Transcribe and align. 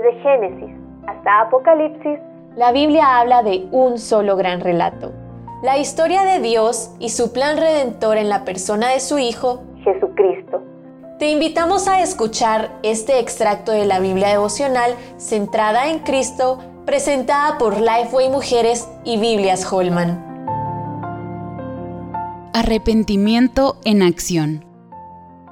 Desde 0.00 0.18
Génesis 0.22 0.70
hasta 1.06 1.42
Apocalipsis, 1.42 2.18
la 2.56 2.72
Biblia 2.72 3.18
habla 3.18 3.42
de 3.42 3.66
un 3.70 3.98
solo 3.98 4.34
gran 4.36 4.60
relato. 4.60 5.12
La 5.62 5.76
historia 5.76 6.22
de 6.22 6.40
Dios 6.40 6.94
y 6.98 7.10
su 7.10 7.34
plan 7.34 7.58
redentor 7.58 8.16
en 8.16 8.30
la 8.30 8.44
persona 8.46 8.88
de 8.88 9.00
su 9.00 9.18
Hijo, 9.18 9.62
Jesucristo. 9.84 10.62
Te 11.18 11.30
invitamos 11.30 11.86
a 11.86 12.00
escuchar 12.00 12.70
este 12.82 13.18
extracto 13.18 13.72
de 13.72 13.84
la 13.84 14.00
Biblia 14.00 14.28
devocional 14.28 14.94
centrada 15.18 15.90
en 15.90 15.98
Cristo, 15.98 16.58
presentada 16.86 17.58
por 17.58 17.78
Lifeway 17.78 18.30
Mujeres 18.30 18.88
y 19.04 19.18
Biblias 19.18 19.70
Holman. 19.70 20.18
Arrepentimiento 22.54 23.76
en 23.84 24.02
acción. 24.02 24.64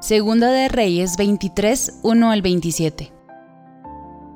Segunda 0.00 0.50
de 0.50 0.68
Reyes 0.68 1.18
23, 1.18 2.00
1 2.02 2.30
al 2.30 2.40
27. 2.40 3.17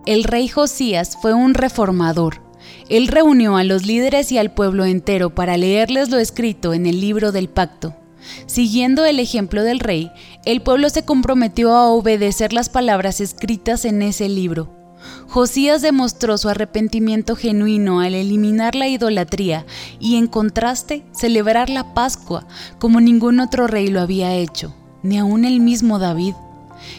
El 0.05 0.25
rey 0.25 0.49
Josías 0.49 1.17
fue 1.23 1.33
un 1.33 1.55
reformador. 1.55 2.41
Él 2.89 3.07
reunió 3.07 3.57
a 3.57 3.63
los 3.63 3.87
líderes 3.87 4.33
y 4.33 4.39
al 4.39 4.53
pueblo 4.53 4.85
entero 4.85 5.31
para 5.33 5.57
leerles 5.57 6.11
lo 6.11 6.19
escrito 6.19 6.75
en 6.75 6.87
el 6.87 7.01
libro 7.01 7.31
del 7.31 7.49
pacto. 7.49 7.95
Siguiendo 8.47 9.05
el 9.05 9.21
ejemplo 9.21 9.63
del 9.63 9.79
rey, 9.79 10.11
el 10.45 10.61
pueblo 10.61 10.91
se 10.91 11.05
comprometió 11.05 11.73
a 11.73 11.89
obedecer 11.89 12.53
las 12.53 12.69
palabras 12.69 13.21
escritas 13.21 13.85
en 13.85 14.03
ese 14.03 14.29
libro. 14.29 14.71
Josías 15.29 15.83
demostró 15.83 16.37
su 16.37 16.49
arrepentimiento 16.49 17.37
genuino 17.37 18.01
al 18.01 18.15
eliminar 18.17 18.75
la 18.75 18.89
idolatría 18.89 19.67
y 20.01 20.17
en 20.17 20.27
contraste 20.27 21.05
celebrar 21.13 21.71
la 21.71 21.95
Pascua 21.95 22.49
como 22.81 23.01
ningún 23.01 23.39
otro 23.39 23.69
rey 23.69 23.87
lo 23.87 24.01
había 24.01 24.35
hecho, 24.35 24.75
ni 25.05 25.19
aun 25.19 25.45
el 25.45 25.61
mismo 25.61 26.01
David. 26.01 26.35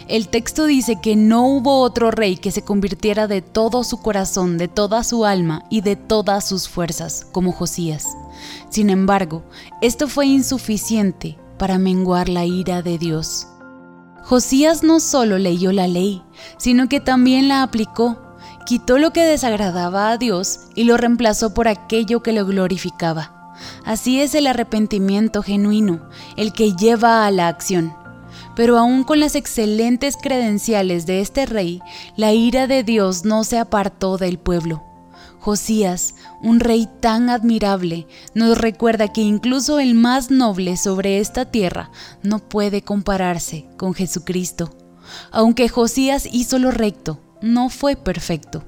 El 0.07 0.27
texto 0.27 0.65
dice 0.65 0.99
que 1.01 1.15
no 1.15 1.47
hubo 1.47 1.79
otro 1.79 2.11
rey 2.11 2.37
que 2.37 2.51
se 2.51 2.63
convirtiera 2.63 3.27
de 3.27 3.41
todo 3.41 3.83
su 3.83 4.01
corazón, 4.01 4.57
de 4.57 4.67
toda 4.67 5.03
su 5.03 5.25
alma 5.25 5.63
y 5.69 5.81
de 5.81 5.95
todas 5.95 6.47
sus 6.47 6.67
fuerzas, 6.67 7.27
como 7.31 7.51
Josías. 7.51 8.07
Sin 8.69 8.89
embargo, 8.89 9.43
esto 9.81 10.07
fue 10.07 10.25
insuficiente 10.27 11.37
para 11.57 11.77
menguar 11.77 12.29
la 12.29 12.45
ira 12.45 12.81
de 12.81 12.97
Dios. 12.97 13.47
Josías 14.23 14.83
no 14.83 14.99
solo 14.99 15.37
leyó 15.37 15.71
la 15.71 15.87
ley, 15.87 16.23
sino 16.57 16.87
que 16.87 16.99
también 16.99 17.47
la 17.47 17.61
aplicó, 17.61 18.17
quitó 18.65 18.97
lo 18.97 19.11
que 19.11 19.23
desagradaba 19.23 20.09
a 20.09 20.17
Dios 20.17 20.61
y 20.75 20.85
lo 20.85 20.97
reemplazó 20.97 21.53
por 21.53 21.67
aquello 21.67 22.23
que 22.23 22.31
lo 22.31 22.45
glorificaba. 22.45 23.53
Así 23.85 24.21
es 24.21 24.33
el 24.35 24.47
arrepentimiento 24.47 25.43
genuino, 25.43 26.01
el 26.37 26.53
que 26.53 26.73
lleva 26.73 27.25
a 27.25 27.31
la 27.31 27.47
acción. 27.47 27.93
Pero 28.55 28.77
aún 28.77 29.03
con 29.03 29.19
las 29.19 29.35
excelentes 29.35 30.17
credenciales 30.17 31.05
de 31.05 31.21
este 31.21 31.45
rey, 31.45 31.81
la 32.15 32.33
ira 32.33 32.67
de 32.67 32.83
Dios 32.83 33.25
no 33.25 33.43
se 33.43 33.57
apartó 33.57 34.17
del 34.17 34.37
pueblo. 34.37 34.83
Josías, 35.39 36.15
un 36.41 36.61
rey 36.61 36.87
tan 37.01 37.29
admirable, 37.29 38.07
nos 38.33 38.57
recuerda 38.57 39.11
que 39.11 39.21
incluso 39.21 39.79
el 39.79 39.93
más 39.93 40.31
noble 40.31 40.77
sobre 40.77 41.19
esta 41.19 41.43
tierra 41.43 41.91
no 42.21 42.39
puede 42.39 42.81
compararse 42.81 43.67
con 43.75 43.93
Jesucristo. 43.93 44.69
Aunque 45.31 45.67
Josías 45.67 46.29
hizo 46.31 46.59
lo 46.59 46.71
recto, 46.71 47.19
no 47.41 47.67
fue 47.69 47.97
perfecto. 47.97 48.63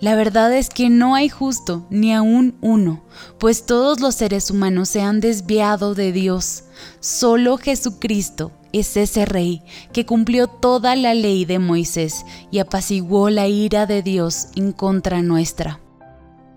La 0.00 0.14
verdad 0.14 0.54
es 0.54 0.68
que 0.68 0.90
no 0.90 1.14
hay 1.14 1.28
justo 1.28 1.86
ni 1.90 2.14
aún 2.14 2.56
uno, 2.60 3.02
pues 3.38 3.66
todos 3.66 4.00
los 4.00 4.14
seres 4.14 4.50
humanos 4.50 4.88
se 4.88 5.02
han 5.02 5.20
desviado 5.20 5.94
de 5.94 6.12
Dios. 6.12 6.64
Solo 7.00 7.56
Jesucristo 7.56 8.52
es 8.72 8.96
ese 8.96 9.24
rey 9.24 9.62
que 9.92 10.06
cumplió 10.06 10.46
toda 10.46 10.96
la 10.96 11.14
ley 11.14 11.44
de 11.44 11.58
Moisés 11.58 12.24
y 12.50 12.58
apaciguó 12.58 13.30
la 13.30 13.48
ira 13.48 13.86
de 13.86 14.02
Dios 14.02 14.48
en 14.54 14.72
contra 14.72 15.22
nuestra. 15.22 15.80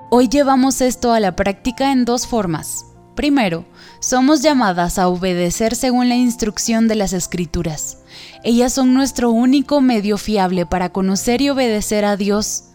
Hoy 0.10 0.28
llevamos 0.30 0.82
esto 0.82 1.12
a 1.12 1.20
la 1.20 1.36
práctica 1.36 1.92
en 1.92 2.06
dos 2.06 2.28
formas. 2.28 2.86
Primero, 3.16 3.66
somos 4.00 4.42
llamadas 4.42 4.98
a 4.98 5.08
obedecer 5.08 5.76
según 5.76 6.10
la 6.10 6.16
instrucción 6.16 6.88
de 6.88 6.96
las 6.96 7.14
escrituras. 7.14 8.00
Ellas 8.44 8.74
son 8.74 8.94
nuestro 8.94 9.30
único 9.30 9.82
medio 9.82 10.18
fiable 10.18 10.66
para 10.66 10.90
conocer 10.90 11.42
y 11.42 11.50
obedecer 11.50 12.06
a 12.06 12.18
Dios. 12.18 12.66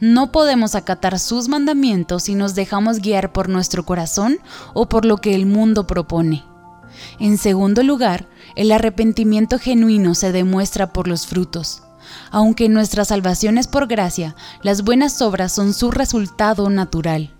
No 0.00 0.32
podemos 0.32 0.74
acatar 0.74 1.18
sus 1.18 1.48
mandamientos 1.48 2.24
si 2.24 2.34
nos 2.34 2.54
dejamos 2.54 3.00
guiar 3.00 3.32
por 3.32 3.48
nuestro 3.48 3.84
corazón 3.84 4.38
o 4.74 4.88
por 4.88 5.04
lo 5.04 5.18
que 5.18 5.34
el 5.34 5.46
mundo 5.46 5.86
propone. 5.86 6.44
En 7.18 7.38
segundo 7.38 7.82
lugar, 7.82 8.28
el 8.54 8.72
arrepentimiento 8.72 9.58
genuino 9.58 10.14
se 10.14 10.32
demuestra 10.32 10.92
por 10.92 11.08
los 11.08 11.26
frutos. 11.26 11.82
Aunque 12.30 12.68
nuestra 12.68 13.04
salvación 13.04 13.58
es 13.58 13.66
por 13.66 13.86
gracia, 13.86 14.36
las 14.62 14.82
buenas 14.82 15.20
obras 15.22 15.52
son 15.52 15.74
su 15.74 15.90
resultado 15.90 16.70
natural. 16.70 17.32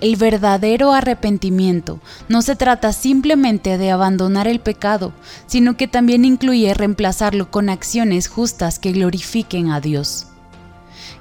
El 0.00 0.16
verdadero 0.16 0.92
arrepentimiento 0.92 2.00
no 2.28 2.42
se 2.42 2.56
trata 2.56 2.92
simplemente 2.92 3.78
de 3.78 3.90
abandonar 3.90 4.48
el 4.48 4.60
pecado, 4.60 5.12
sino 5.46 5.76
que 5.76 5.88
también 5.88 6.24
incluye 6.24 6.72
reemplazarlo 6.74 7.50
con 7.50 7.68
acciones 7.68 8.28
justas 8.28 8.78
que 8.78 8.92
glorifiquen 8.92 9.70
a 9.70 9.80
Dios. 9.80 10.26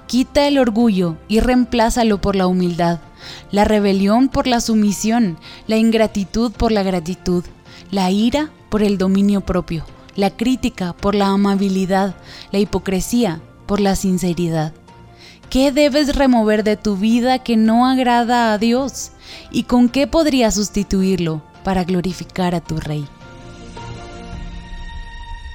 Quita 0.09 0.45
el 0.45 0.57
orgullo 0.57 1.15
y 1.29 1.39
reemplázalo 1.39 2.19
por 2.19 2.35
la 2.35 2.47
humildad, 2.47 2.99
la 3.51 3.63
rebelión 3.63 4.27
por 4.27 4.45
la 4.47 4.59
sumisión, 4.59 5.37
la 5.67 5.77
ingratitud 5.77 6.51
por 6.51 6.73
la 6.73 6.83
gratitud, 6.83 7.45
la 7.91 8.11
ira 8.11 8.51
por 8.69 8.83
el 8.83 8.97
dominio 8.97 9.39
propio 9.41 9.85
la 10.19 10.31
crítica 10.31 10.91
por 10.91 11.15
la 11.15 11.27
amabilidad, 11.27 12.13
la 12.51 12.59
hipocresía 12.59 13.39
por 13.65 13.79
la 13.79 13.95
sinceridad. 13.95 14.73
¿Qué 15.49 15.71
debes 15.71 16.15
remover 16.15 16.65
de 16.65 16.75
tu 16.75 16.97
vida 16.97 17.39
que 17.39 17.55
no 17.55 17.87
agrada 17.87 18.51
a 18.51 18.57
Dios? 18.57 19.11
¿Y 19.49 19.63
con 19.63 19.87
qué 19.87 20.07
podrías 20.07 20.55
sustituirlo 20.55 21.41
para 21.63 21.85
glorificar 21.85 22.53
a 22.53 22.59
tu 22.59 22.81
Rey? 22.81 23.07